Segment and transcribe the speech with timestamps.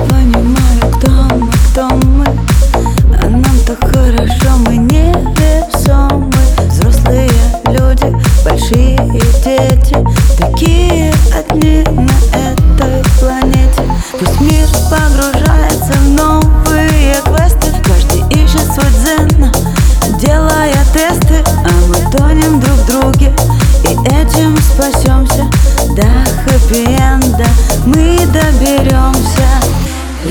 [0.00, 2.26] Не понимают, кто мы, кто мы.
[3.22, 6.32] А нам так хорошо, мы невесомы.
[6.68, 7.30] Взрослые
[7.66, 8.96] люди, большие
[9.44, 9.96] дети.
[10.38, 13.82] Такие одни на этой планете.
[14.18, 17.70] Пусть мир погружается в новые квесты.
[17.84, 19.52] Каждый ищет свой дзен,
[20.18, 21.44] делая тесты.
[21.64, 23.32] А мы тонем друг в друге
[23.84, 25.44] и этим спасемся.
[25.94, 26.06] До
[26.46, 27.09] хэппи-энда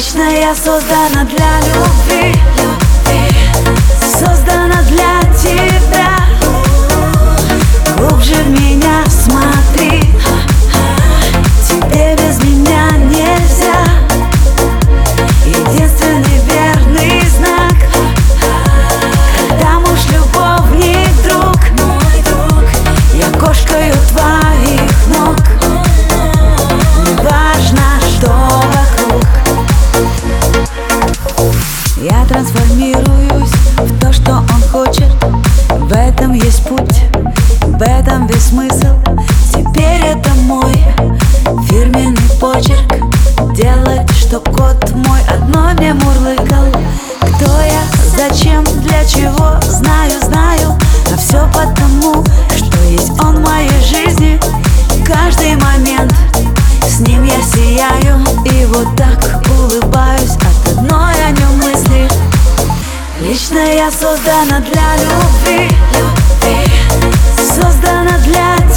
[0.00, 2.34] Лично я создана для любви
[45.40, 46.66] одно не мурлыкал.
[47.20, 47.82] Кто я,
[48.16, 50.78] зачем, для чего, знаю, знаю.
[51.12, 52.24] А все потому,
[52.56, 54.40] что есть он в моей жизни.
[55.04, 56.14] Каждый момент
[56.86, 58.20] с ним я сияю.
[58.44, 62.08] И вот так улыбаюсь от одной о нем мысли.
[63.20, 65.70] Лично я создана для любви.
[67.36, 68.69] Создана для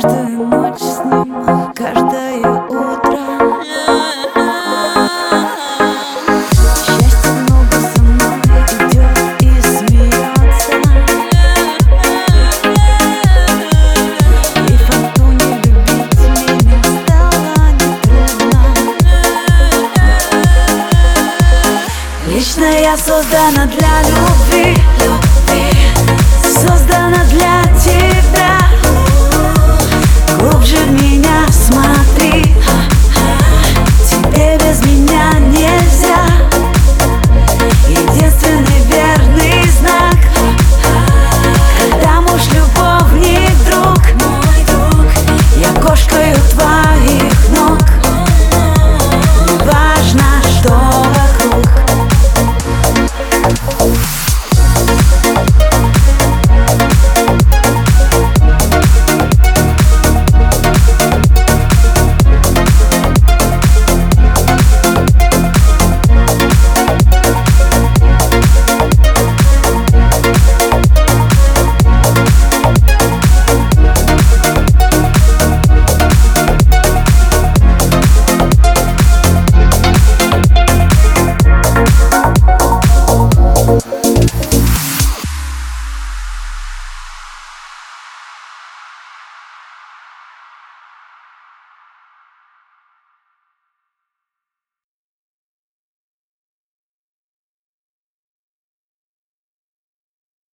[0.00, 3.18] каждую ночь с ним, каждое утро.
[6.86, 8.40] Счастье много со мной
[8.88, 10.72] идет и смеется.
[14.56, 14.72] И
[15.68, 18.60] любить меня стало нетрудно.
[22.26, 24.89] Лично я создана для любви